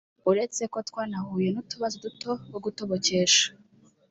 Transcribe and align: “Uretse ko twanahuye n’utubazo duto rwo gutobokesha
“Uretse 0.29 0.63
ko 0.73 0.79
twanahuye 0.89 1.49
n’utubazo 1.51 1.95
duto 2.05 2.31
rwo 2.47 2.59
gutobokesha 2.65 3.45